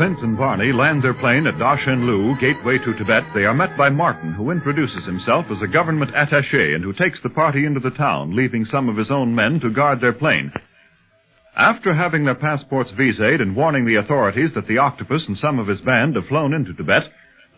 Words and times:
Clint, 0.00 0.20
and 0.20 0.38
Barney 0.38 0.72
land 0.72 1.02
their 1.02 1.12
plane 1.12 1.46
at 1.46 1.56
Dashenlu, 1.56 2.40
gateway 2.40 2.78
to 2.78 2.96
Tibet, 2.96 3.22
they 3.34 3.44
are 3.44 3.52
met 3.52 3.76
by 3.76 3.90
Martin, 3.90 4.32
who 4.32 4.50
introduces 4.50 5.04
himself 5.04 5.44
as 5.50 5.60
a 5.60 5.70
government 5.70 6.14
attaché 6.14 6.74
and 6.74 6.82
who 6.82 6.94
takes 6.94 7.20
the 7.22 7.28
party 7.28 7.66
into 7.66 7.80
the 7.80 7.90
town, 7.90 8.34
leaving 8.34 8.64
some 8.64 8.88
of 8.88 8.96
his 8.96 9.10
own 9.10 9.34
men 9.34 9.60
to 9.60 9.68
guard 9.68 10.00
their 10.00 10.14
plane. 10.14 10.50
After 11.54 11.92
having 11.92 12.24
their 12.24 12.34
passports 12.34 12.90
visaed 12.98 13.42
and 13.42 13.54
warning 13.54 13.84
the 13.84 13.96
authorities 13.96 14.52
that 14.54 14.66
the 14.66 14.78
octopus 14.78 15.26
and 15.28 15.36
some 15.36 15.58
of 15.58 15.66
his 15.66 15.82
band 15.82 16.16
have 16.16 16.24
flown 16.28 16.54
into 16.54 16.72
Tibet, 16.72 17.02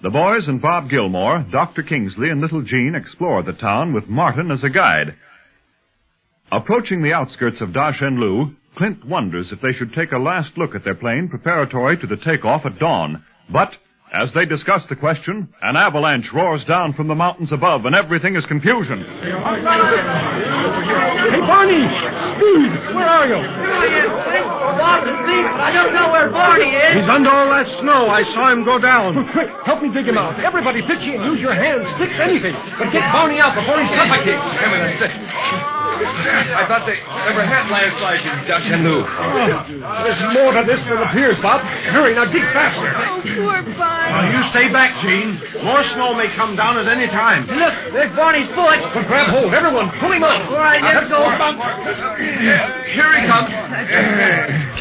the 0.03 0.11
boys 0.11 0.49
and 0.49 0.61
Bob 0.61 0.91
Gilmore, 0.91 1.47
Dr. 1.53 1.85
Kingsley, 1.85 2.29
and 2.31 2.41
little 2.41 2.63
Jean 2.63 2.97
explore 2.97 3.45
the 3.45 3.53
town 3.53 3.93
with 3.93 4.09
Martin 4.09 4.51
as 4.51 4.65
a 4.65 4.69
guide. 4.69 5.15
Approaching 6.51 7.05
the 7.05 7.13
outskirts 7.13 7.61
of 7.61 7.69
Dashenlu, 7.69 8.57
Clint 8.77 9.05
wonders 9.05 9.53
if 9.53 9.61
they 9.61 9.73
should 9.73 9.93
take 9.93 10.13
a 10.13 10.19
last 10.19 10.57
look 10.57 10.75
at 10.75 10.83
their 10.85 10.95
plane 10.95 11.29
preparatory 11.29 11.99
to 11.99 12.07
the 12.07 12.17
takeoff 12.17 12.65
at 12.65 12.79
dawn. 12.79 13.23
But, 13.53 13.71
as 14.13 14.33
they 14.35 14.47
discuss 14.47 14.83
the 14.89 14.97
question, 14.97 15.49
an 15.61 15.77
avalanche 15.77 16.33
roars 16.33 16.65
down 16.65 16.95
from 16.95 17.09
the 17.09 17.15
mountains 17.15 17.53
above 17.53 17.85
and 17.85 17.95
everything 17.95 18.35
is 18.35 18.47
confusion. 18.47 19.05
Hey, 19.05 19.33
Barney! 21.47 21.85
Speed! 22.33 22.73
Where 22.97 23.09
are 23.09 23.29
you? 23.29 23.37
I 25.63 25.71
don't 25.73 25.93
know 25.93 26.11
where 26.11 26.31
Barney 26.31 26.71
is. 26.73 26.95
He's 26.97 27.09
under 27.09 27.31
all 27.31 27.49
that 27.53 27.67
snow. 27.81 28.09
I 28.09 28.23
saw 28.33 28.51
him 28.53 28.65
go 28.65 28.79
down. 28.81 29.29
Quick, 29.33 29.49
help 29.65 29.83
me 29.83 29.93
dig 29.93 30.07
him 30.09 30.17
out. 30.17 30.41
Everybody 30.41 30.81
pitch 30.83 31.03
in. 31.05 31.21
Use 31.29 31.41
your 31.41 31.55
hands, 31.55 31.85
sticks, 31.97 32.19
anything. 32.21 32.55
But 32.79 32.91
get 32.93 33.03
Barney 33.13 33.39
out 33.39 33.55
before 33.55 33.81
he 33.81 33.87
suffocates. 33.93 34.41
Come 34.61 34.73
in 34.75 34.81
a 34.81 34.97
stick. 34.97 35.13
I 36.07 36.65
thought 36.69 36.85
they 36.87 36.99
never 37.31 37.45
had 37.47 37.71
landslides 37.71 38.23
in 38.27 38.37
Dashenlu. 38.49 38.99
Oh, 39.03 40.03
there's 40.05 40.23
more 40.35 40.53
to 40.57 40.63
this 40.67 40.81
than 40.89 40.99
appears, 41.03 41.39
Bob. 41.43 41.63
Hurry, 41.95 42.15
now 42.15 42.27
dig 42.31 42.43
faster. 42.53 42.91
Oh, 42.91 43.23
poor 43.23 43.63
Now, 43.63 43.79
Barney. 43.79 44.35
you 44.35 44.43
stay 44.51 44.67
back, 44.73 44.91
Jean. 45.03 45.39
More 45.65 45.83
snow 45.95 46.15
may 46.15 46.29
come 46.35 46.57
down 46.57 46.79
at 46.79 46.89
any 46.91 47.07
time. 47.09 47.47
Look, 47.47 47.75
there's 47.95 48.13
Barney's 48.17 48.49
foot. 48.55 48.79
But 48.95 49.07
grab 49.07 49.31
hold, 49.31 49.55
everyone. 49.55 49.91
Pull 50.01 50.13
him 50.13 50.25
up. 50.25 50.51
All 50.51 50.59
right, 50.59 50.83
let's 50.83 51.09
go. 51.09 51.23
Here 52.93 53.11
he 53.19 53.23
comes. 53.27 53.51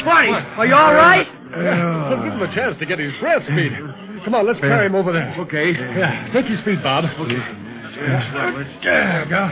Barney, 0.04 0.32
are 0.58 0.66
you 0.66 0.74
all 0.74 0.94
right? 0.94 1.26
Well, 1.52 2.22
give 2.24 2.32
him 2.32 2.42
a 2.42 2.54
chance 2.54 2.78
to 2.78 2.86
get 2.86 2.98
his 2.98 3.12
breath, 3.20 3.42
Speed. 3.44 3.72
Come 4.24 4.34
on, 4.34 4.46
let's 4.46 4.60
carry 4.60 4.86
him 4.86 4.94
over 4.94 5.12
there. 5.12 5.34
Okay. 5.46 5.72
Yeah, 5.74 6.30
take 6.32 6.48
your 6.48 6.58
speed, 6.62 6.82
Bob. 6.82 7.04
Okay. 7.04 7.38
There 7.94 9.24
we 9.24 9.30
go. 9.30 9.48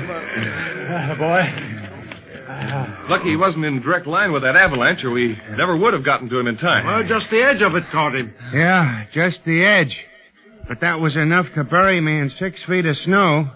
Ah, 0.91 1.15
boy. 1.19 3.07
Lucky 3.09 3.31
he 3.31 3.37
wasn't 3.37 3.65
in 3.65 3.81
direct 3.83 4.07
line 4.07 4.33
with 4.33 4.43
that 4.43 4.57
avalanche, 4.57 5.05
or 5.05 5.11
we 5.11 5.37
never 5.57 5.77
would 5.77 5.95
have 5.95 6.05
gotten 6.05 6.29
to 6.29 6.39
him 6.39 6.47
in 6.47 6.57
time. 6.57 6.87
Well, 6.87 7.03
just 7.07 7.31
the 7.31 7.43
edge 7.43 7.63
of 7.63 7.75
it 7.75 7.85
caught 7.93 8.15
him. 8.15 8.35
Yeah, 8.53 9.05
just 9.13 9.41
the 9.45 9.65
edge. 9.65 9.97
But 10.69 10.81
that 10.81 11.01
was 11.01 11.17
enough 11.17 11.47
to 11.55 11.65
bury 11.65 12.01
me 12.01 12.19
in 12.19 12.31
six 12.39 12.61
feet 12.69 12.87
of 12.87 12.97
snow. 12.99 13.51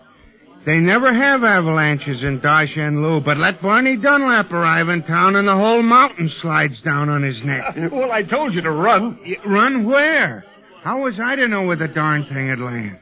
They 0.67 0.79
never 0.79 1.13
have 1.13 1.45
avalanches 1.45 2.23
in 2.23 2.41
Dashenlu, 2.41 3.25
but 3.25 3.37
let 3.37 3.61
Barney 3.61 3.97
Dunlap 4.01 4.51
arrive 4.51 4.89
in 4.89 5.03
town 5.03 5.37
and 5.37 5.47
the 5.47 5.55
whole 5.55 5.83
mountain 5.83 6.31
slides 6.41 6.81
down 6.83 7.11
on 7.11 7.23
his 7.23 7.39
neck. 7.45 7.77
Well, 7.93 8.11
I 8.11 8.23
told 8.23 8.55
you 8.55 8.63
to 8.63 8.71
run. 8.71 9.19
Run 9.47 9.85
where? 9.85 10.45
How 10.83 11.03
was 11.03 11.15
I 11.23 11.37
to 11.37 11.49
know 11.49 11.63
where 11.67 11.77
the 11.77 11.89
darn 11.89 12.25
thing 12.25 12.49
had 12.49 12.59
landed? 12.59 12.99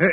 Uh, 0.00 0.06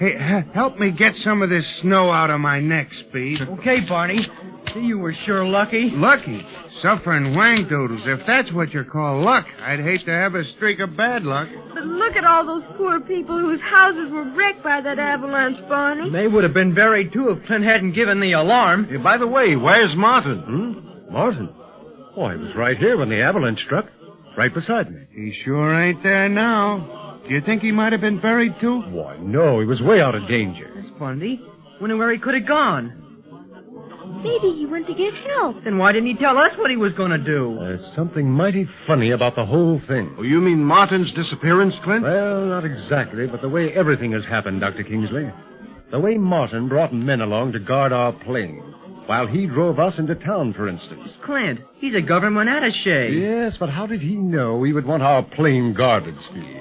hey, 0.00 0.44
help 0.54 0.78
me 0.78 0.90
get 0.90 1.14
some 1.16 1.42
of 1.42 1.50
this 1.50 1.66
snow 1.82 2.10
out 2.10 2.30
of 2.30 2.40
my 2.40 2.58
neck, 2.58 2.88
Speed. 3.08 3.40
Okay, 3.42 3.80
Barney. 3.88 4.26
See, 4.74 4.80
you 4.80 4.98
were 4.98 5.14
sure 5.26 5.44
lucky. 5.44 5.90
Lucky. 5.92 6.46
Suffering 6.80 7.36
wang 7.36 7.66
doodles. 7.68 8.02
If 8.06 8.20
that's 8.26 8.52
what 8.52 8.72
you 8.72 8.84
call 8.84 9.22
luck, 9.22 9.44
I'd 9.60 9.80
hate 9.80 10.04
to 10.06 10.12
have 10.12 10.34
a 10.34 10.44
streak 10.56 10.80
of 10.80 10.96
bad 10.96 11.24
luck. 11.24 11.48
But 11.74 11.84
look 11.84 12.16
at 12.16 12.24
all 12.24 12.46
those 12.46 12.62
poor 12.76 13.00
people 13.00 13.38
whose 13.38 13.60
houses 13.60 14.10
were 14.10 14.30
wrecked 14.34 14.62
by 14.62 14.80
that 14.80 14.98
avalanche, 14.98 15.58
Barney. 15.68 16.10
They 16.10 16.28
would 16.28 16.44
have 16.44 16.54
been 16.54 16.74
buried, 16.74 17.12
too, 17.12 17.30
if 17.30 17.46
Clint 17.46 17.64
hadn't 17.64 17.92
given 17.92 18.20
the 18.20 18.32
alarm. 18.32 18.86
Hey, 18.88 18.96
by 18.96 19.18
the 19.18 19.26
way, 19.26 19.56
where's 19.56 19.94
Martin? 19.96 20.38
Hmm? 20.40 21.12
Martin? 21.12 21.48
Oh, 22.16 22.30
he 22.30 22.36
was 22.36 22.54
right 22.56 22.76
here 22.76 22.96
when 22.96 23.08
the 23.08 23.22
avalanche 23.22 23.60
struck. 23.60 23.86
Right 24.36 24.54
beside 24.54 24.92
me. 24.92 25.02
He 25.12 25.34
sure 25.44 25.74
ain't 25.74 26.02
there 26.02 26.28
now. 26.28 26.99
Do 27.30 27.36
you 27.36 27.42
think 27.42 27.62
he 27.62 27.70
might 27.70 27.92
have 27.92 28.00
been 28.00 28.18
buried 28.18 28.56
too? 28.60 28.80
Why, 28.90 29.16
no, 29.18 29.60
he 29.60 29.64
was 29.64 29.80
way 29.80 30.00
out 30.00 30.16
of 30.16 30.26
danger. 30.26 30.68
That's 30.74 30.88
funny. 30.98 31.40
Wonder 31.80 31.96
where 31.96 32.12
he 32.12 32.18
could 32.18 32.34
have 32.34 32.44
gone. 32.44 32.92
Maybe 34.24 34.52
he 34.58 34.66
went 34.66 34.88
to 34.88 34.94
get 34.94 35.14
help. 35.14 35.62
Then 35.62 35.78
why 35.78 35.92
didn't 35.92 36.08
he 36.08 36.16
tell 36.16 36.36
us 36.36 36.50
what 36.58 36.72
he 36.72 36.76
was 36.76 36.92
going 36.94 37.12
to 37.12 37.18
do? 37.18 37.56
There's 37.60 37.94
something 37.94 38.28
mighty 38.28 38.68
funny 38.84 39.12
about 39.12 39.36
the 39.36 39.46
whole 39.46 39.80
thing. 39.86 40.12
Oh, 40.18 40.22
you 40.24 40.40
mean 40.40 40.64
Martin's 40.64 41.12
disappearance, 41.12 41.72
Clint? 41.84 42.02
Well, 42.02 42.46
not 42.46 42.64
exactly, 42.64 43.28
but 43.28 43.42
the 43.42 43.48
way 43.48 43.72
everything 43.74 44.10
has 44.10 44.24
happened, 44.24 44.60
Dr. 44.60 44.82
Kingsley. 44.82 45.30
The 45.92 46.00
way 46.00 46.18
Martin 46.18 46.68
brought 46.68 46.92
men 46.92 47.20
along 47.20 47.52
to 47.52 47.60
guard 47.60 47.92
our 47.92 48.12
plane, 48.12 48.58
while 49.06 49.28
he 49.28 49.46
drove 49.46 49.78
us 49.78 50.00
into 50.00 50.16
town, 50.16 50.52
for 50.52 50.68
instance. 50.68 51.12
Clint, 51.24 51.60
he's 51.76 51.94
a 51.94 52.02
government 52.02 52.50
attache. 52.50 53.12
Yes, 53.12 53.56
but 53.60 53.70
how 53.70 53.86
did 53.86 54.00
he 54.00 54.16
know 54.16 54.56
we 54.56 54.72
would 54.72 54.84
want 54.84 55.04
our 55.04 55.22
plane 55.22 55.74
guarded, 55.74 56.16
Speed? 56.28 56.60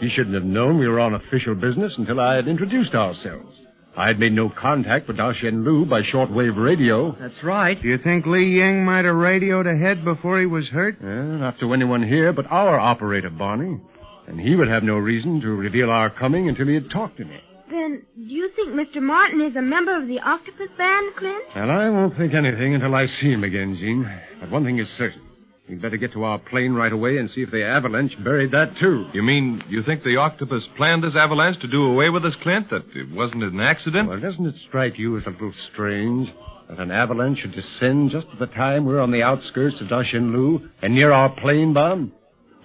He 0.00 0.08
shouldn't 0.08 0.34
have 0.34 0.44
known 0.44 0.78
we 0.78 0.88
were 0.88 1.00
on 1.00 1.14
official 1.14 1.54
business 1.54 1.94
until 1.98 2.20
I 2.20 2.34
had 2.34 2.48
introduced 2.48 2.94
ourselves. 2.94 3.48
I 3.96 4.08
had 4.08 4.18
made 4.18 4.32
no 4.32 4.50
contact 4.50 5.06
with 5.06 5.18
Dashen 5.18 5.64
Lu 5.64 5.86
by 5.86 6.02
shortwave 6.02 6.56
radio. 6.56 7.16
That's 7.20 7.44
right. 7.44 7.80
Do 7.80 7.86
you 7.88 7.98
think 7.98 8.26
Li 8.26 8.56
Ying 8.56 8.84
might 8.84 9.04
have 9.04 9.14
radioed 9.14 9.68
ahead 9.68 10.04
before 10.04 10.40
he 10.40 10.46
was 10.46 10.66
hurt? 10.68 10.96
Eh, 11.00 11.06
not 11.06 11.60
to 11.60 11.72
anyone 11.72 12.02
here 12.02 12.32
but 12.32 12.46
our 12.50 12.78
operator, 12.78 13.30
Barney. 13.30 13.80
And 14.26 14.40
he 14.40 14.56
would 14.56 14.68
have 14.68 14.82
no 14.82 14.94
reason 14.96 15.40
to 15.42 15.48
reveal 15.48 15.90
our 15.90 16.10
coming 16.10 16.48
until 16.48 16.66
he 16.66 16.74
had 16.74 16.90
talked 16.90 17.18
to 17.18 17.24
me. 17.24 17.38
Then, 17.70 18.02
do 18.16 18.22
you 18.34 18.50
think 18.56 18.70
Mr. 18.70 19.00
Martin 19.00 19.40
is 19.40 19.54
a 19.56 19.62
member 19.62 19.96
of 19.96 20.08
the 20.08 20.18
octopus 20.20 20.68
band, 20.76 21.14
Clint? 21.16 21.44
And 21.54 21.70
I 21.70 21.88
won't 21.90 22.16
think 22.16 22.34
anything 22.34 22.74
until 22.74 22.94
I 22.94 23.06
see 23.06 23.32
him 23.32 23.44
again, 23.44 23.76
Jean. 23.78 24.10
But 24.40 24.50
one 24.50 24.64
thing 24.64 24.78
is 24.78 24.88
certain. 24.98 25.22
We'd 25.68 25.80
better 25.80 25.96
get 25.96 26.12
to 26.12 26.24
our 26.24 26.38
plane 26.38 26.74
right 26.74 26.92
away 26.92 27.16
and 27.16 27.30
see 27.30 27.40
if 27.40 27.50
the 27.50 27.64
avalanche 27.64 28.12
buried 28.22 28.50
that, 28.50 28.76
too. 28.78 29.06
You 29.14 29.22
mean 29.22 29.62
you 29.70 29.82
think 29.82 30.04
the 30.04 30.16
octopus 30.16 30.62
planned 30.76 31.02
this 31.02 31.16
avalanche 31.16 31.58
to 31.60 31.68
do 31.68 31.84
away 31.84 32.10
with 32.10 32.24
us, 32.26 32.34
Clint? 32.42 32.68
That 32.68 32.82
it 32.94 33.10
wasn't 33.10 33.44
an 33.44 33.60
accident? 33.60 34.08
Well, 34.10 34.20
doesn't 34.20 34.44
it 34.44 34.56
strike 34.68 34.98
you 34.98 35.16
as 35.16 35.24
a 35.26 35.30
little 35.30 35.54
strange 35.72 36.30
that 36.68 36.78
an 36.78 36.90
avalanche 36.90 37.38
should 37.38 37.52
descend 37.52 38.10
just 38.10 38.26
at 38.30 38.38
the 38.38 38.46
time 38.46 38.84
we're 38.84 39.00
on 39.00 39.10
the 39.10 39.22
outskirts 39.22 39.80
of 39.80 39.88
Dashenlu 39.88 40.68
and 40.82 40.94
near 40.94 41.12
our 41.12 41.30
plane 41.34 41.72
bomb? 41.72 42.12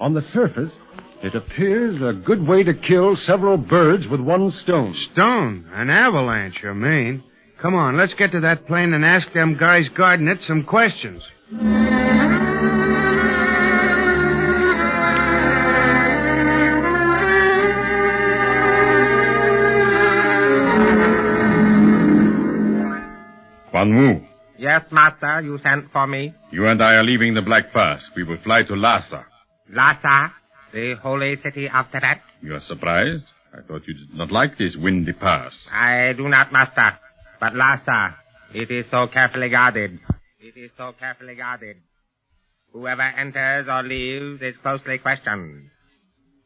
On 0.02 0.14
the 0.14 0.22
surface, 0.34 0.72
it 1.24 1.36
appears 1.36 2.02
a 2.02 2.20
good 2.26 2.46
way 2.46 2.64
to 2.64 2.74
kill 2.74 3.16
several 3.16 3.58
birds 3.58 4.08
with 4.10 4.20
one 4.20 4.52
stone. 4.64 4.94
Stone? 5.14 5.70
An 5.74 5.90
avalanche, 5.90 6.60
you 6.64 6.74
mean? 6.74 7.24
Come 7.62 7.76
on, 7.76 7.98
let's 7.98 8.14
get 8.16 8.32
to 8.34 8.42
that 8.42 8.68
plane 8.68 8.94
and 8.94 9.06
ask 9.06 9.32
them 9.34 9.58
guys 9.58 9.88
guarding 9.96 10.28
it 10.28 10.40
some 10.42 10.64
questions. 10.64 11.24
Quan 23.80 23.96
Wu, 23.96 24.22
Yes, 24.58 24.82
master, 24.92 25.40
you 25.42 25.58
sent 25.64 25.90
for 25.94 26.06
me. 26.06 26.34
you 26.52 26.68
and 26.68 26.84
I 26.84 26.96
are 26.96 27.04
leaving 27.04 27.34
the 27.34 27.42
Black 27.42 27.72
Pass. 27.72 28.02
We 28.14 28.24
will 28.24 28.38
fly 28.44 28.64
to 28.64 28.74
Lhasa. 28.76 29.24
Lhasa, 29.72 30.34
the 30.74 30.96
holy 31.02 31.38
city 31.42 31.70
of 31.74 31.86
Tibet. 31.90 32.20
You 32.42 32.56
are 32.56 32.60
surprised? 32.68 33.24
I 33.54 33.62
thought 33.66 33.84
you 33.88 33.94
did 33.94 34.14
not 34.14 34.32
like 34.34 34.58
this 34.58 34.76
windy 34.78 35.14
pass. 35.14 35.54
I 35.72 36.12
do 36.18 36.28
not, 36.28 36.52
master. 36.52 36.98
But 37.40 37.56
Lhasa, 37.56 38.18
it 38.54 38.70
is 38.70 38.86
so 38.92 39.08
carefully 39.08 39.48
guarded. 39.50 39.98
It 40.42 40.58
is 40.60 40.72
so 40.78 40.92
carefully 41.00 41.36
guarded. 41.36 41.78
Whoever 42.74 43.02
enters 43.02 43.68
or 43.70 43.82
leaves 43.84 44.42
is 44.42 44.56
closely 44.62 44.98
questioned. 44.98 45.70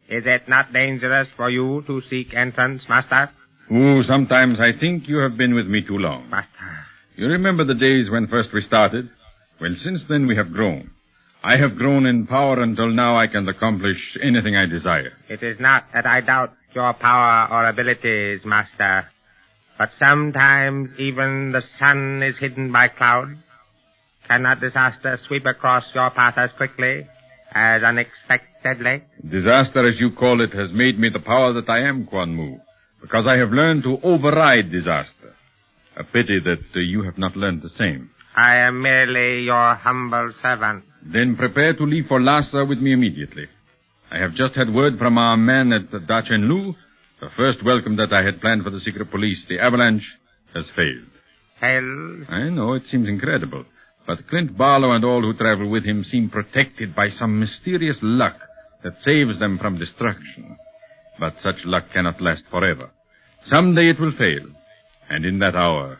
Is 0.07 0.23
it 0.27 0.47
not 0.47 0.71
dangerous 0.71 1.29
for 1.35 1.49
you 1.49 1.83
to 1.87 1.99
seek 2.11 2.33
entrance, 2.35 2.83
master? 2.87 3.31
Oh, 3.71 4.03
sometimes 4.03 4.59
I 4.59 4.77
think 4.79 5.07
you 5.07 5.17
have 5.17 5.35
been 5.35 5.55
with 5.55 5.65
me 5.65 5.81
too 5.81 5.97
long. 5.97 6.29
Master. 6.29 6.82
You 7.15 7.27
remember 7.27 7.63
the 7.63 7.75
days 7.75 8.09
when 8.09 8.27
first 8.27 8.49
we 8.53 8.61
started? 8.61 9.09
Well, 9.61 9.75
since 9.77 10.03
then 10.09 10.25
we 10.25 10.35
have 10.35 10.51
grown. 10.51 10.91
I 11.43 11.57
have 11.57 11.75
grown 11.75 12.05
in 12.05 12.25
power 12.25 12.61
until 12.61 12.89
now 12.89 13.17
I 13.17 13.27
can 13.27 13.47
accomplish 13.47 13.97
anything 14.21 14.55
I 14.55 14.65
desire. 14.65 15.11
It 15.29 15.43
is 15.43 15.59
not 15.59 15.83
that 15.93 16.05
I 16.05 16.21
doubt 16.21 16.53
your 16.73 16.93
power 16.93 17.47
or 17.51 17.69
abilities, 17.69 18.41
master. 18.45 19.07
But 19.77 19.89
sometimes 19.99 20.89
even 20.97 21.51
the 21.51 21.61
sun 21.77 22.23
is 22.23 22.39
hidden 22.39 22.71
by 22.71 22.87
clouds. 22.87 23.37
Cannot 24.27 24.61
disaster 24.61 25.19
sweep 25.27 25.45
across 25.45 25.83
your 25.93 26.09
path 26.11 26.35
as 26.37 26.51
quickly, 26.53 27.07
as 27.53 27.83
unexpectedly? 27.83 29.03
Disaster, 29.29 29.87
as 29.87 29.99
you 29.99 30.11
call 30.11 30.41
it, 30.41 30.53
has 30.53 30.71
made 30.71 30.97
me 30.97 31.09
the 31.09 31.19
power 31.19 31.53
that 31.53 31.69
I 31.69 31.81
am, 31.87 32.05
Quan 32.05 32.33
Mu, 32.33 32.57
because 33.01 33.27
I 33.27 33.35
have 33.37 33.51
learned 33.51 33.83
to 33.83 33.99
override 34.01 34.71
disaster. 34.71 35.22
A 35.95 36.03
pity 36.03 36.39
that 36.43 36.63
uh, 36.75 36.79
you 36.79 37.03
have 37.03 37.17
not 37.17 37.35
learned 37.35 37.61
the 37.61 37.69
same. 37.69 38.09
I 38.35 38.57
am 38.57 38.81
merely 38.81 39.43
your 39.43 39.75
humble 39.75 40.33
servant. 40.41 40.83
Then 41.05 41.35
prepare 41.35 41.73
to 41.75 41.83
leave 41.83 42.05
for 42.07 42.19
Lhasa 42.19 42.65
with 42.65 42.79
me 42.79 42.93
immediately. 42.93 43.45
I 44.11 44.17
have 44.17 44.33
just 44.33 44.55
had 44.55 44.73
word 44.73 44.97
from 44.97 45.17
our 45.17 45.37
man 45.37 45.71
at 45.71 45.91
Dachen 45.91 46.47
Lu. 46.47 46.73
The 47.21 47.29
first 47.37 47.63
welcome 47.63 47.95
that 47.97 48.11
I 48.11 48.23
had 48.23 48.41
planned 48.41 48.63
for 48.63 48.71
the 48.71 48.79
secret 48.79 49.11
police, 49.11 49.45
the 49.47 49.59
avalanche, 49.59 50.07
has 50.55 50.69
failed. 50.75 51.09
Failed? 51.61 52.27
I 52.29 52.49
know 52.49 52.73
it 52.73 52.83
seems 52.87 53.07
incredible, 53.07 53.65
but 54.07 54.27
Clint 54.27 54.57
Barlow 54.57 54.91
and 54.91 55.05
all 55.05 55.21
who 55.21 55.33
travel 55.33 55.69
with 55.69 55.83
him 55.83 56.03
seem 56.03 56.29
protected 56.29 56.95
by 56.95 57.09
some 57.09 57.39
mysterious 57.39 57.99
luck 58.01 58.35
that 58.83 59.01
saves 59.01 59.39
them 59.39 59.57
from 59.59 59.79
destruction. 59.79 60.57
But 61.19 61.35
such 61.39 61.65
luck 61.65 61.85
cannot 61.93 62.21
last 62.21 62.43
forever. 62.49 62.89
Someday 63.45 63.89
it 63.89 63.99
will 63.99 64.11
fail, 64.17 64.49
and 65.09 65.25
in 65.25 65.39
that 65.39 65.55
hour, 65.55 65.99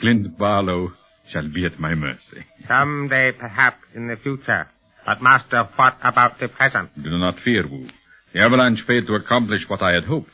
Clint 0.00 0.38
Barlow 0.38 0.92
shall 1.30 1.48
be 1.52 1.64
at 1.66 1.78
my 1.78 1.94
mercy. 1.94 2.44
Someday, 2.66 3.32
perhaps, 3.32 3.82
in 3.94 4.08
the 4.08 4.16
future. 4.16 4.68
But, 5.04 5.22
Master, 5.22 5.68
what 5.76 5.96
about 6.02 6.38
the 6.40 6.48
present? 6.48 6.90
Do 7.02 7.18
not 7.18 7.38
fear, 7.44 7.66
Wu. 7.66 7.88
The 8.32 8.40
avalanche 8.40 8.82
failed 8.86 9.06
to 9.06 9.14
accomplish 9.14 9.62
what 9.68 9.82
I 9.82 9.94
had 9.94 10.04
hoped, 10.04 10.30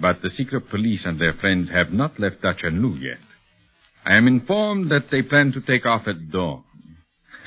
but 0.00 0.22
the 0.22 0.30
secret 0.30 0.70
police 0.70 1.04
and 1.04 1.20
their 1.20 1.34
friends 1.34 1.70
have 1.70 1.92
not 1.92 2.18
left 2.18 2.42
Dachen 2.42 2.80
Lu 2.80 2.96
yet. 2.96 3.18
I 4.04 4.16
am 4.16 4.26
informed 4.26 4.90
that 4.90 5.10
they 5.10 5.22
plan 5.22 5.52
to 5.52 5.60
take 5.60 5.86
off 5.86 6.06
at 6.06 6.30
dawn. 6.30 6.64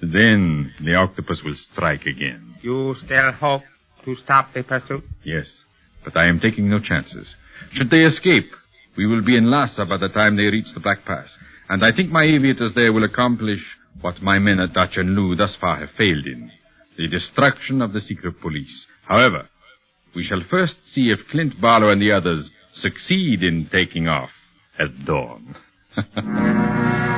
then 0.00 0.72
the 0.84 0.94
octopus 0.94 1.42
will 1.44 1.56
strike 1.72 2.02
again. 2.02 2.54
You 2.62 2.94
still 3.04 3.32
hope 3.32 3.62
to 4.04 4.16
stop 4.24 4.52
the 4.54 4.62
pursuit? 4.62 5.04
Yes, 5.24 5.46
but 6.04 6.16
I 6.16 6.28
am 6.28 6.40
taking 6.40 6.68
no 6.68 6.80
chances. 6.80 7.34
Should 7.72 7.90
they 7.90 8.04
escape, 8.04 8.50
we 8.96 9.06
will 9.06 9.24
be 9.24 9.36
in 9.36 9.50
Lhasa 9.50 9.84
by 9.84 9.96
the 9.96 10.08
time 10.08 10.36
they 10.36 10.44
reach 10.44 10.72
the 10.74 10.80
Black 10.80 11.04
Pass, 11.04 11.28
and 11.68 11.84
I 11.84 11.94
think 11.94 12.10
my 12.10 12.24
aviators 12.24 12.72
there 12.74 12.92
will 12.92 13.04
accomplish 13.04 13.60
what 14.00 14.22
my 14.22 14.38
men 14.38 14.60
at 14.60 14.72
Dachen 14.72 15.14
Lu 15.14 15.36
thus 15.36 15.56
far 15.60 15.78
have 15.78 15.90
failed 15.96 16.26
in 16.26 16.50
the 16.96 17.08
destruction 17.08 17.80
of 17.80 17.92
the 17.92 18.00
secret 18.00 18.40
police. 18.40 18.86
However, 19.06 19.48
we 20.14 20.24
shall 20.24 20.42
first 20.50 20.76
see 20.92 21.10
if 21.10 21.28
Clint 21.30 21.60
Barlow 21.60 21.90
and 21.90 22.02
the 22.02 22.12
others 22.12 22.50
succeed 22.74 23.42
in 23.42 23.68
taking 23.70 24.08
off 24.08 24.30
at 24.78 25.04
dawn. 25.04 25.56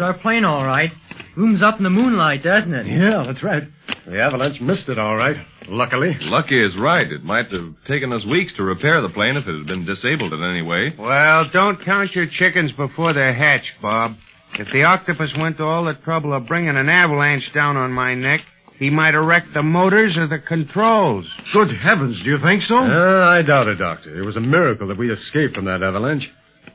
There's 0.00 0.14
our 0.14 0.22
plane, 0.22 0.46
all 0.46 0.64
right. 0.64 0.90
Looms 1.36 1.62
up 1.62 1.76
in 1.76 1.84
the 1.84 1.90
moonlight, 1.90 2.42
doesn't 2.42 2.72
it? 2.72 2.86
Yeah, 2.86 3.24
that's 3.26 3.42
right. 3.42 3.64
The 4.06 4.18
avalanche 4.18 4.58
missed 4.58 4.88
it 4.88 4.98
all 4.98 5.14
right. 5.14 5.36
Luckily. 5.68 6.16
Lucky 6.22 6.58
is 6.58 6.74
right. 6.78 7.06
It 7.06 7.22
might 7.22 7.52
have 7.52 7.74
taken 7.86 8.10
us 8.10 8.24
weeks 8.24 8.54
to 8.56 8.62
repair 8.62 9.02
the 9.02 9.10
plane 9.10 9.36
if 9.36 9.46
it 9.46 9.58
had 9.58 9.66
been 9.66 9.84
disabled 9.84 10.32
in 10.32 10.42
any 10.42 10.62
way. 10.62 10.94
Well, 10.98 11.50
don't 11.52 11.84
count 11.84 12.14
your 12.14 12.26
chickens 12.26 12.72
before 12.72 13.12
they're 13.12 13.34
hatched, 13.34 13.72
Bob. 13.82 14.12
If 14.54 14.68
the 14.72 14.84
octopus 14.84 15.34
went 15.38 15.58
to 15.58 15.64
all 15.64 15.84
the 15.84 15.94
trouble 16.02 16.32
of 16.32 16.46
bringing 16.46 16.76
an 16.78 16.88
avalanche 16.88 17.50
down 17.52 17.76
on 17.76 17.92
my 17.92 18.14
neck, 18.14 18.40
he 18.78 18.88
might 18.88 19.12
have 19.12 19.26
wrecked 19.26 19.52
the 19.52 19.62
motors 19.62 20.16
or 20.16 20.28
the 20.28 20.38
controls. 20.38 21.26
Good 21.52 21.76
heavens, 21.76 22.22
do 22.24 22.30
you 22.30 22.38
think 22.42 22.62
so? 22.62 22.76
Uh, 22.76 23.26
I 23.28 23.42
doubt 23.42 23.68
it, 23.68 23.74
Doctor. 23.74 24.18
It 24.18 24.24
was 24.24 24.36
a 24.36 24.40
miracle 24.40 24.88
that 24.88 24.96
we 24.96 25.12
escaped 25.12 25.54
from 25.54 25.66
that 25.66 25.82
avalanche. 25.82 26.26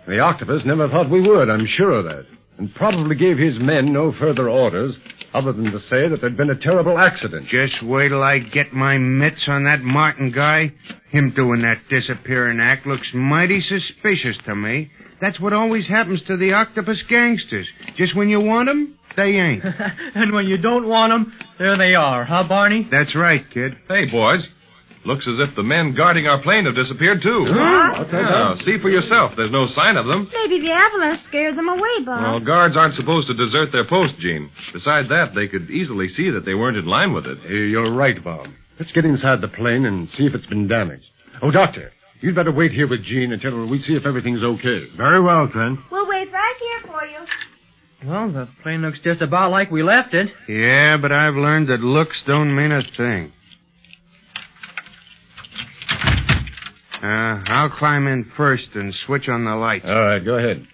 The 0.07 0.19
octopus 0.19 0.61
never 0.63 0.87
thought 0.87 1.09
we 1.09 1.21
would, 1.27 1.49
I'm 1.49 1.65
sure 1.65 1.93
of 1.93 2.05
that. 2.05 2.25
And 2.57 2.73
probably 2.73 3.15
gave 3.15 3.37
his 3.37 3.57
men 3.59 3.91
no 3.91 4.13
further 4.17 4.49
orders 4.49 4.97
other 5.33 5.51
than 5.51 5.71
to 5.71 5.79
say 5.79 6.07
that 6.07 6.21
there'd 6.21 6.37
been 6.37 6.49
a 6.49 6.55
terrible 6.57 6.97
accident. 6.97 7.47
Just 7.49 7.83
wait 7.83 8.09
till 8.09 8.23
I 8.23 8.39
get 8.39 8.71
my 8.71 8.97
mitts 8.97 9.43
on 9.47 9.65
that 9.65 9.81
Martin 9.81 10.31
guy. 10.31 10.71
Him 11.09 11.33
doing 11.35 11.61
that 11.63 11.81
disappearing 11.89 12.61
act 12.61 12.87
looks 12.87 13.09
mighty 13.13 13.59
suspicious 13.59 14.37
to 14.45 14.55
me. 14.55 14.89
That's 15.19 15.39
what 15.39 15.51
always 15.51 15.87
happens 15.87 16.23
to 16.27 16.37
the 16.37 16.53
octopus 16.53 17.03
gangsters. 17.09 17.67
Just 17.97 18.15
when 18.15 18.29
you 18.29 18.39
want 18.39 18.69
'em, 18.69 18.95
they 19.17 19.35
ain't. 19.35 19.63
and 20.15 20.31
when 20.33 20.45
you 20.45 20.57
don't 20.57 20.87
want 20.87 21.11
'em, 21.11 21.33
there 21.59 21.77
they 21.77 21.95
are, 21.95 22.23
huh, 22.23 22.43
Barney? 22.47 22.87
That's 22.89 23.15
right, 23.15 23.43
kid. 23.53 23.73
Hey, 23.89 24.05
boys. 24.09 24.47
Looks 25.05 25.27
as 25.27 25.37
if 25.39 25.55
the 25.55 25.61
men 25.63 25.93
guarding 25.95 26.25
our 26.25 26.41
plane 26.41 26.65
have 26.65 26.73
disappeared, 26.75 27.21
too. 27.21 27.41
What? 27.41 28.07
Yeah, 28.11 28.55
see 28.65 28.77
for 28.81 28.89
yourself. 28.89 29.33
There's 29.37 29.51
no 29.51 29.67
sign 29.67 29.97
of 29.97 30.07
them. 30.07 30.29
Maybe 30.33 30.59
the 30.61 30.71
avalanche 30.73 31.21
scared 31.27 31.55
them 31.55 31.69
away, 31.69 32.01
Bob. 32.03 32.21
Well, 32.23 32.39
guards 32.39 32.75
aren't 32.75 32.95
supposed 32.95 33.27
to 33.27 33.35
desert 33.35 33.71
their 33.71 33.87
post, 33.87 34.13
Jean. 34.19 34.49
Besides 34.73 35.07
that, 35.09 35.33
they 35.35 35.47
could 35.47 35.69
easily 35.69 36.07
see 36.09 36.31
that 36.31 36.43
they 36.45 36.55
weren't 36.55 36.77
in 36.77 36.85
line 36.87 37.13
with 37.13 37.25
it. 37.27 37.37
Hey, 37.45 37.69
You're 37.69 37.93
right, 37.93 38.21
Bob. 38.23 38.47
Let's 38.79 38.91
get 38.91 39.05
inside 39.05 39.41
the 39.41 39.47
plane 39.47 39.85
and 39.85 40.09
see 40.09 40.25
if 40.25 40.33
it's 40.33 40.47
been 40.47 40.67
damaged. 40.67 41.05
Oh, 41.41 41.51
Doctor, 41.51 41.91
you'd 42.21 42.35
better 42.35 42.51
wait 42.51 42.71
here 42.71 42.87
with 42.87 43.03
Jean 43.03 43.31
until 43.31 43.69
we 43.69 43.77
see 43.79 43.93
if 43.93 44.05
everything's 44.07 44.43
okay. 44.43 44.87
Very 44.97 45.21
well, 45.21 45.47
Clint. 45.47 45.79
We'll 45.91 46.07
wait 46.09 46.31
right 46.33 46.55
here 46.59 46.91
for 46.91 47.05
you. 47.05 48.09
Well, 48.09 48.31
the 48.31 48.49
plane 48.63 48.81
looks 48.81 48.99
just 49.03 49.21
about 49.21 49.51
like 49.51 49.69
we 49.71 49.81
left 49.83 50.13
it. 50.13 50.29
Yeah, 50.49 50.97
but 50.97 51.11
I've 51.11 51.35
learned 51.35 51.69
that 51.69 51.79
looks 51.79 52.21
don't 52.27 52.55
mean 52.55 52.71
a 52.71 52.81
thing. 52.97 53.31
Uh, 57.01 57.43
I'll 57.47 57.69
climb 57.69 58.07
in 58.07 58.31
first 58.37 58.69
and 58.75 58.93
switch 59.05 59.27
on 59.27 59.45
the 59.45 59.55
lights. 59.55 59.85
All 59.87 60.01
right, 60.01 60.23
go 60.23 60.35
ahead. 60.35 60.65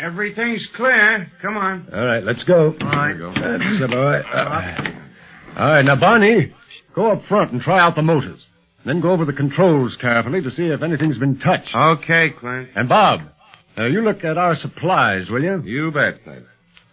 Everything's 0.00 0.66
clear. 0.76 1.30
Come 1.42 1.56
on. 1.56 1.88
All 1.92 2.04
right, 2.04 2.22
let's 2.22 2.44
go. 2.44 2.74
All 2.80 2.88
right. 2.88 3.16
That's 3.18 3.82
a 3.84 3.88
boy. 3.88 4.20
Uh, 4.32 5.58
all 5.58 5.68
right, 5.70 5.84
now, 5.84 5.96
Barney, 5.98 6.54
go 6.94 7.10
up 7.10 7.22
front 7.28 7.52
and 7.52 7.60
try 7.60 7.80
out 7.80 7.96
the 7.96 8.02
motors. 8.02 8.40
Then 8.86 9.00
go 9.00 9.10
over 9.10 9.24
the 9.24 9.32
controls 9.32 9.96
carefully 10.00 10.40
to 10.40 10.50
see 10.50 10.66
if 10.66 10.82
anything's 10.82 11.18
been 11.18 11.38
touched. 11.40 11.74
Okay, 11.74 12.30
Clint. 12.38 12.68
And, 12.76 12.88
Bob, 12.88 13.20
uh, 13.76 13.86
you 13.86 14.02
look 14.02 14.24
at 14.24 14.38
our 14.38 14.54
supplies, 14.54 15.28
will 15.28 15.42
you? 15.42 15.60
You 15.64 15.90
bet, 15.90 16.22
Clint. 16.22 16.46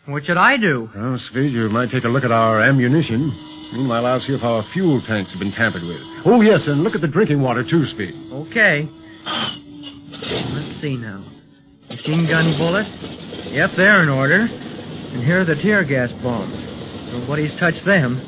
What 0.08 0.24
should 0.26 0.38
I 0.38 0.58
do? 0.58 0.90
Well, 0.96 1.18
Speed, 1.30 1.52
you 1.52 1.68
might 1.70 1.90
take 1.90 2.04
a 2.04 2.08
look 2.08 2.24
at 2.24 2.32
our 2.32 2.62
ammunition. 2.62 3.34
Meanwhile, 3.74 4.06
I'll 4.06 4.20
see 4.20 4.34
if 4.34 4.44
our 4.44 4.64
fuel 4.72 5.02
tanks 5.08 5.32
have 5.32 5.40
been 5.40 5.52
tampered 5.52 5.82
with. 5.82 6.00
Oh, 6.26 6.42
yes, 6.42 6.68
and 6.68 6.84
look 6.84 6.94
at 6.94 7.02
the 7.02 7.08
drinking 7.08 7.42
water, 7.42 7.64
too, 7.64 7.86
Speed. 7.88 8.14
Okay. 8.32 8.88
Let's 9.26 10.82
see 10.82 10.96
now. 10.96 11.26
Machine 11.90 12.28
gun 12.30 12.56
bullets? 12.58 12.90
Yep, 13.50 13.72
they're 13.78 14.04
in 14.04 14.10
order. 14.10 14.42
And 14.46 15.24
here 15.24 15.42
are 15.42 15.46
the 15.46 15.56
tear 15.56 15.84
gas 15.84 16.12
bombs. 16.22 16.54
Nobody's 17.12 17.58
touched 17.60 17.84
them. 17.86 18.22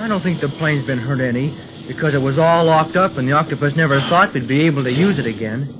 I 0.00 0.08
don't 0.08 0.22
think 0.22 0.40
the 0.40 0.48
plane's 0.58 0.86
been 0.86 0.98
hurt 0.98 1.20
any, 1.20 1.54
because 1.86 2.14
it 2.14 2.18
was 2.18 2.36
all 2.36 2.64
locked 2.66 2.96
up 2.96 3.16
and 3.16 3.28
the 3.28 3.32
octopus 3.32 3.74
never 3.76 4.00
thought 4.10 4.34
we'd 4.34 4.48
be 4.48 4.66
able 4.66 4.82
to 4.82 4.90
use 4.90 5.20
it 5.20 5.26
again. 5.26 5.70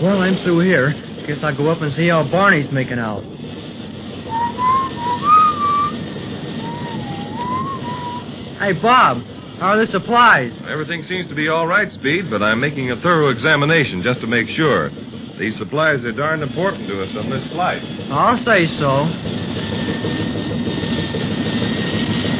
Well, 0.00 0.22
I'm 0.22 0.42
through 0.44 0.60
here. 0.64 0.92
Guess 1.26 1.44
I'll 1.44 1.56
go 1.56 1.68
up 1.68 1.82
and 1.82 1.92
see 1.94 2.08
how 2.08 2.24
Barney's 2.30 2.72
making 2.72 2.98
out. 2.98 3.22
Hey, 8.64 8.72
Bob, 8.72 9.20
how 9.60 9.76
are 9.76 9.84
the 9.84 9.92
supplies? 9.92 10.48
Everything 10.64 11.04
seems 11.04 11.28
to 11.28 11.36
be 11.36 11.52
all 11.52 11.66
right, 11.66 11.92
Speed, 11.92 12.32
but 12.32 12.40
I'm 12.40 12.64
making 12.64 12.90
a 12.92 12.96
thorough 13.04 13.28
examination 13.28 14.00
just 14.00 14.22
to 14.22 14.26
make 14.26 14.48
sure. 14.56 14.88
These 15.38 15.60
supplies 15.60 16.00
are 16.00 16.16
darned 16.16 16.42
important 16.42 16.88
to 16.88 17.04
us 17.04 17.12
on 17.12 17.28
this 17.28 17.44
flight. 17.52 17.84
I'll 18.08 18.40
say 18.40 18.64
so. 18.80 19.04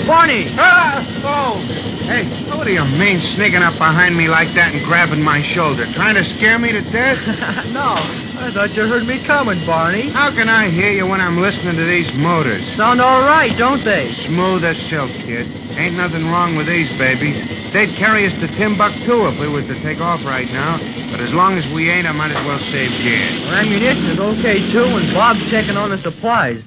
Barney! 0.08 0.48
Ah! 0.56 1.04
Oh! 1.28 1.60
Hey, 2.08 2.24
what 2.56 2.64
do 2.64 2.72
you 2.72 2.88
mean 2.88 3.20
sneaking 3.36 3.60
up 3.60 3.76
behind 3.76 4.16
me 4.16 4.24
like 4.24 4.48
that 4.56 4.72
and 4.72 4.80
grabbing 4.88 5.20
my 5.20 5.44
shoulder? 5.52 5.84
Trying 5.92 6.16
to 6.16 6.24
scare 6.40 6.58
me 6.58 6.72
to 6.72 6.80
death? 6.88 7.20
no, 7.68 8.00
I 8.44 8.52
thought 8.52 8.76
you 8.76 8.84
heard 8.84 9.08
me 9.08 9.24
coming, 9.24 9.64
Barney. 9.64 10.12
How 10.12 10.28
can 10.28 10.52
I 10.52 10.68
hear 10.68 10.92
you 10.92 11.08
when 11.08 11.16
I'm 11.16 11.40
listening 11.40 11.80
to 11.80 11.86
these 11.88 12.12
motors? 12.12 12.60
Sound 12.76 13.00
all 13.00 13.24
right, 13.24 13.56
don't 13.56 13.80
they? 13.80 14.12
Smooth 14.28 14.60
as 14.68 14.76
silk, 14.92 15.08
kid. 15.24 15.48
Ain't 15.80 15.96
nothing 15.96 16.28
wrong 16.28 16.52
with 16.52 16.68
these, 16.68 16.84
baby. 17.00 17.32
They'd 17.72 17.96
carry 17.96 18.28
us 18.28 18.36
to 18.44 18.46
Timbuktu 18.60 19.32
if 19.32 19.40
we 19.40 19.48
was 19.48 19.64
to 19.72 19.80
take 19.80 19.96
off 19.96 20.20
right 20.28 20.44
now. 20.52 20.76
But 21.08 21.24
as 21.24 21.32
long 21.32 21.56
as 21.56 21.64
we 21.72 21.88
ain't, 21.88 22.04
I 22.04 22.12
might 22.12 22.36
as 22.36 22.44
well 22.44 22.60
save 22.68 22.92
gas. 23.00 23.32
Well, 23.48 23.64
ammunition 23.64 24.12
is 24.12 24.20
okay, 24.20 24.60
too, 24.76 24.92
and 24.92 25.16
Bob's 25.16 25.40
checking 25.48 25.80
on 25.80 25.88
the 25.88 26.00
supplies. 26.04 26.60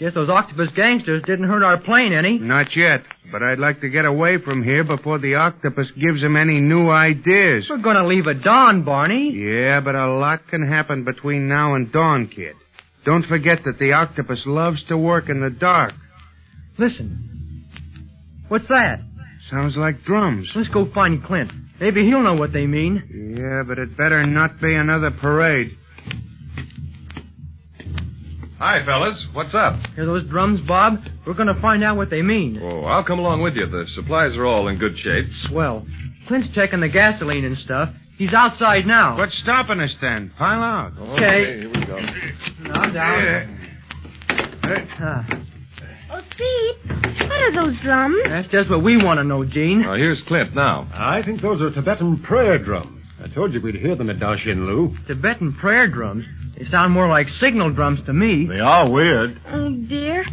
Guess 0.00 0.14
those 0.14 0.30
octopus 0.30 0.70
gangsters 0.74 1.22
didn't 1.26 1.46
hurt 1.46 1.62
our 1.62 1.78
plane 1.78 2.14
any. 2.14 2.38
Not 2.38 2.74
yet, 2.74 3.02
but 3.30 3.42
I'd 3.42 3.58
like 3.58 3.82
to 3.82 3.90
get 3.90 4.06
away 4.06 4.38
from 4.38 4.64
here 4.64 4.82
before 4.82 5.18
the 5.18 5.34
octopus 5.34 5.88
gives 5.90 6.22
him 6.22 6.36
any 6.36 6.58
new 6.58 6.88
ideas. 6.88 7.66
We're 7.68 7.82
going 7.82 7.96
to 7.96 8.06
leave 8.06 8.26
at 8.26 8.42
dawn, 8.42 8.82
Barney. 8.82 9.30
Yeah, 9.34 9.80
but 9.80 9.94
a 9.94 10.10
lot 10.10 10.48
can 10.48 10.66
happen 10.66 11.04
between 11.04 11.48
now 11.48 11.74
and 11.74 11.92
dawn, 11.92 12.28
kid. 12.34 12.56
Don't 13.04 13.26
forget 13.26 13.58
that 13.66 13.78
the 13.78 13.92
octopus 13.92 14.44
loves 14.46 14.82
to 14.88 14.96
work 14.96 15.28
in 15.28 15.42
the 15.42 15.50
dark. 15.50 15.92
Listen. 16.78 17.66
What's 18.48 18.68
that? 18.68 19.00
Sounds 19.50 19.76
like 19.76 20.02
drums. 20.04 20.50
Let's 20.54 20.68
go 20.70 20.90
find 20.94 21.22
Clint. 21.22 21.50
Maybe 21.78 22.06
he'll 22.06 22.22
know 22.22 22.36
what 22.36 22.54
they 22.54 22.66
mean. 22.66 23.36
Yeah, 23.36 23.64
but 23.66 23.78
it 23.78 23.98
better 23.98 24.24
not 24.24 24.60
be 24.62 24.74
another 24.74 25.10
parade. 25.10 25.76
Hi, 28.60 28.84
fellas. 28.84 29.26
What's 29.32 29.54
up? 29.54 29.74
Hear 29.96 30.04
those 30.04 30.24
drums, 30.24 30.60
Bob? 30.68 30.98
We're 31.26 31.32
going 31.34 31.52
to 31.52 31.58
find 31.62 31.82
out 31.82 31.96
what 31.96 32.10
they 32.10 32.20
mean. 32.20 32.60
Oh, 32.62 32.82
I'll 32.84 33.02
come 33.04 33.18
along 33.18 33.40
with 33.42 33.54
you. 33.54 33.66
The 33.66 33.86
supplies 33.94 34.36
are 34.36 34.44
all 34.44 34.68
in 34.68 34.76
good 34.78 34.98
shape. 34.98 35.26
Swell. 35.48 35.86
Clint's 36.28 36.48
checking 36.54 36.80
the 36.80 36.88
gasoline 36.88 37.44
and 37.46 37.56
stuff. 37.56 37.88
He's 38.18 38.34
outside 38.34 38.86
now. 38.86 39.16
What's 39.16 39.36
stopping 39.38 39.80
us 39.80 39.96
then? 40.02 40.30
Pile 40.36 40.62
out. 40.62 40.92
Okay. 40.98 41.60
here 41.60 41.70
we 41.74 41.86
go. 41.86 41.98
Now 42.68 42.92
down. 42.92 43.56
Ah, 45.02 45.26
Oh, 46.12 46.20
Steve, 46.34 46.90
what 47.28 47.30
are 47.40 47.52
those 47.54 47.80
drums? 47.82 48.16
that's 48.26 48.48
just 48.48 48.68
what 48.68 48.82
we 48.82 48.96
want 49.02 49.18
to 49.18 49.24
know, 49.24 49.44
Jean. 49.44 49.82
Now, 49.82 49.94
here's 49.94 50.20
Clint 50.26 50.54
now. 50.56 50.88
I 50.92 51.22
think 51.24 51.40
those 51.40 51.60
are 51.62 51.70
Tibetan 51.70 52.20
prayer 52.24 52.58
drums. 52.58 53.00
I 53.22 53.28
told 53.32 53.52
you 53.54 53.60
we'd 53.60 53.76
hear 53.76 53.94
them 53.96 54.10
at 54.10 54.18
Dashin 54.18 54.66
Lu. 54.66 54.94
Tibetan 55.06 55.54
prayer 55.54 55.86
drums. 55.86 56.24
They 56.60 56.66
sound 56.66 56.92
more 56.92 57.08
like 57.08 57.26
signal 57.40 57.72
drums 57.72 58.00
to 58.04 58.12
me. 58.12 58.46
They 58.46 58.60
are 58.60 58.90
weird. 58.90 59.40
Oh, 59.48 59.70
dear. 59.88 60.24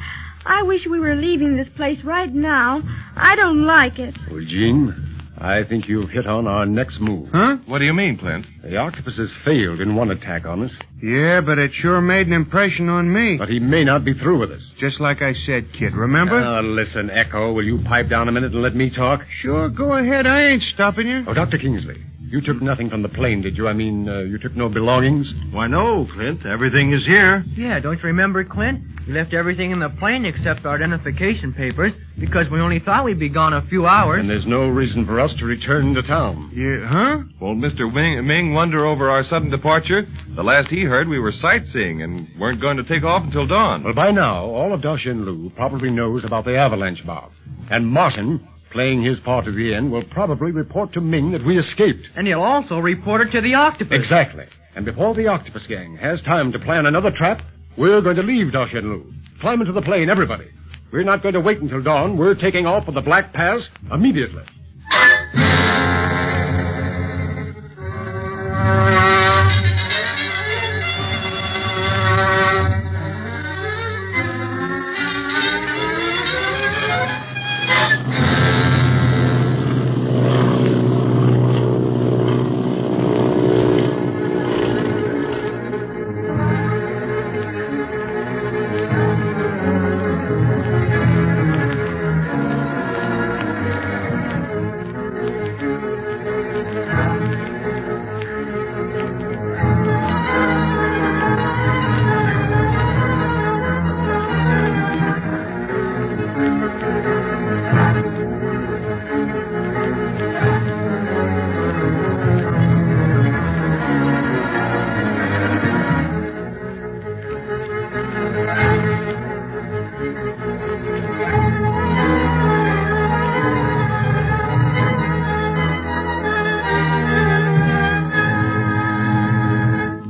I 0.46 0.64
wish 0.64 0.86
we 0.90 1.00
were 1.00 1.16
leaving 1.16 1.56
this 1.56 1.70
place 1.78 2.00
right 2.04 2.34
now. 2.34 2.82
I 3.16 3.36
don't 3.38 3.66
like 3.66 3.98
it. 3.98 4.14
Well, 4.30 4.44
Jean, 4.46 4.94
I 5.38 5.64
think 5.64 5.88
you've 5.88 6.10
hit 6.10 6.28
on 6.28 6.46
our 6.48 6.66
next 6.66 7.00
move. 7.00 7.30
Huh? 7.32 7.58
What 7.66 7.80
do 7.80 7.86
you 7.86 7.94
mean, 7.94 8.18
Clint? 8.18 8.46
The 8.64 8.76
octopus 8.78 9.16
has 9.18 9.34
failed 9.46 9.80
in 9.80 9.96
one 9.96 10.12
attack 10.12 10.46
on 10.46 10.64
us, 10.64 10.76
Yeah, 11.02 11.40
but 11.42 11.58
it 11.60 11.72
sure 11.74 12.02
made 12.02 12.28
an 12.28 12.34
impression 12.34 12.90
on 12.90 13.12
me. 13.14 13.38
but 13.38 13.48
he 13.50 13.60
may 13.60 13.84
not 13.86 14.04
be 14.04 14.14
through 14.14 14.40
with 14.40 14.52
us. 14.52 14.74
Just 14.80 15.00
like 15.00 15.22
I 15.22 15.34
said, 15.34 15.68
kid, 15.78 15.94
remember? 15.94 16.42
Now, 16.42 16.62
listen, 16.62 17.10
Echo, 17.10 17.54
will 17.54 17.64
you 17.66 17.80
pipe 17.86 18.10
down 18.10 18.28
a 18.28 18.32
minute 18.34 18.52
and 18.54 18.62
let 18.62 18.76
me 18.76 18.90
talk? 18.90 19.22
sure, 19.42 19.70
go 19.70 19.94
ahead. 19.94 20.26
I 20.28 20.48
ain't 20.50 20.64
stopping 20.64 21.08
you. 21.08 21.24
Oh, 21.28 21.34
Dr. 21.34 21.58
Kingsley, 21.58 22.02
you 22.30 22.42
took 22.42 22.62
nothing 22.62 22.90
from 22.90 23.02
the 23.02 23.10
plane, 23.10 23.42
did 23.42 23.58
you? 23.58 23.68
I 23.68 23.74
mean, 23.74 24.08
uh, 24.08 24.20
you 24.20 24.38
took 24.38 24.56
no 24.56 24.70
belongings? 24.70 25.34
Why, 25.52 25.68
no, 25.68 26.08
Clint. 26.14 26.46
Everything 26.46 26.94
is 26.94 27.06
here. 27.06 27.44
Yeah, 27.56 27.80
don't 27.80 27.98
you 27.98 28.04
remember, 28.04 28.44
Clint? 28.44 28.82
We 29.08 29.14
left 29.14 29.34
everything 29.34 29.72
in 29.72 29.80
the 29.80 29.90
plane 29.90 30.26
except 30.26 30.66
our 30.66 30.76
identification 30.76 31.54
papers 31.54 31.94
because 32.20 32.48
we 32.52 32.60
only 32.60 32.80
thought 32.80 33.06
we'd 33.06 33.20
be 33.20 33.30
gone 33.30 33.54
a 33.54 33.66
few 33.68 33.88
hours. 33.88 34.20
And 34.20 34.30
there's 34.30 34.46
no 34.46 34.68
reason 34.68 35.06
for 35.06 35.20
us 35.22 35.34
to 35.40 35.46
return 35.46 35.94
to 35.94 36.02
town. 36.02 36.52
Yeah, 36.54 36.86
huh? 36.86 37.24
Won't 37.40 37.60
Mr. 37.60 37.92
Ming, 37.94 38.28
Ming 38.28 38.54
wonder 38.54 38.86
over 38.86 39.10
our 39.10 39.24
sudden 39.24 39.50
departure? 39.50 40.06
The 40.36 40.44
last 40.44 40.68
he 40.68 40.84
heard, 40.84 41.08
we 41.08 41.20
were 41.20 41.32
sightseeing 41.32 42.02
and 42.02 42.28
weren't 42.38 42.60
going 42.60 42.78
to 42.78 42.84
take 42.84 43.04
off 43.04 43.24
until 43.24 43.48
dawn. 43.48 43.84
Well, 43.84 43.94
by 43.94 44.12
now, 44.12 44.46
all 44.46 44.74
of 44.74 44.82
Dashin 44.82 45.24
Lu 45.26 45.50
probably 45.56 45.90
knows 45.90 46.26
about 46.26 46.44
the 46.44 46.58
avalanche 46.58 47.06
bomb. 47.06 47.32
And 47.72 47.88
Martin, 47.88 48.46
playing 48.72 49.04
his 49.04 49.20
part 49.22 49.48
at 49.48 49.56
the 49.56 49.74
end, 49.74 49.92
will 49.92 50.04
probably 50.12 50.52
report 50.52 50.94
to 50.94 51.02
Ming 51.02 51.32
that 51.32 51.46
we 51.46 51.58
escaped. 51.58 52.08
And 52.16 52.28
he'll 52.28 52.42
also 52.42 52.78
report 52.78 53.22
it 53.22 53.32
to 53.32 53.42
the 53.42 53.54
octopus. 53.54 53.98
Exactly. 54.00 54.46
And 54.76 54.86
before 54.86 55.16
the 55.16 55.28
octopus 55.28 55.66
gang 55.68 55.98
has 55.98 56.22
time 56.22 56.52
to 56.52 56.60
plan 56.60 56.86
another 56.86 57.12
trap, 57.16 57.42
we're 57.78 58.02
going 58.02 58.16
to 58.16 58.24
leave 58.24 58.54
Dashin 58.54 58.84
Lu. 58.84 59.14
Climb 59.42 59.62
into 59.62 59.74
the 59.74 59.82
plane, 59.82 60.10
everybody. 60.10 60.48
We're 60.92 61.04
not 61.04 61.22
going 61.22 61.34
to 61.34 61.42
wait 61.42 61.60
until 61.60 61.82
dawn. 61.82 62.18
We're 62.18 62.36
taking 62.36 62.66
off 62.66 62.86
for 62.86 62.92
the 62.92 63.02
Black 63.02 63.34
Pass 63.34 63.68
immediately. 63.92 64.44